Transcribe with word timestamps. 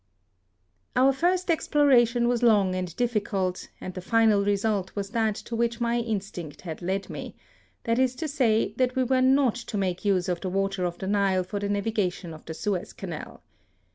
)THE 0.95 1.01
SUEZ 1.01 1.01
CANAL. 1.01 1.05
19 1.05 1.05
Our 1.05 1.19
first 1.31 1.51
exploration 1.51 2.27
was 2.27 2.41
long 2.41 2.73
and 2.73 2.87
diffi 2.87 3.23
cult, 3.23 3.69
and 3.79 3.93
the 3.93 4.01
final 4.01 4.43
result 4.43 4.95
was 4.95 5.11
that 5.11 5.35
to 5.45 5.55
which 5.55 5.79
my 5.79 5.99
instinct 5.99 6.61
had 6.61 6.81
led 6.81 7.07
me,— 7.11 7.35
that 7.83 7.99
is 7.99 8.15
to 8.15 8.27
say, 8.27 8.73
that 8.77 8.95
we 8.95 9.03
were 9.03 9.21
not 9.21 9.53
to 9.53 9.77
make 9.77 10.03
use 10.03 10.27
of 10.27 10.41
the 10.41 10.49
water 10.49 10.85
of 10.85 10.97
the 10.97 11.07
Nile 11.07 11.43
for 11.43 11.59
the 11.59 11.69
navigation 11.69 12.33
of 12.33 12.43
the 12.45 12.55
Suez 12.55 12.93
Canal. 12.93 13.43